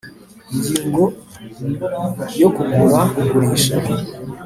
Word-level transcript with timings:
Ingingo 0.53 1.03
ya 2.39 2.47
kugura 2.55 3.01
kugurisha 3.13 3.75